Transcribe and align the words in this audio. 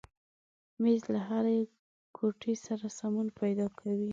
مېز 0.81 1.03
له 1.13 1.19
هرې 1.29 1.59
کوټې 2.15 2.53
سره 2.65 2.85
سمون 2.97 3.27
پیدا 3.39 3.67
کوي. 3.79 4.09